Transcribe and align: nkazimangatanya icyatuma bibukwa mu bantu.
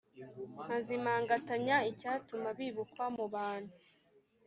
nkazimangatanya 0.63 1.77
icyatuma 1.91 2.49
bibukwa 2.57 3.05
mu 3.15 3.25
bantu. 3.33 3.73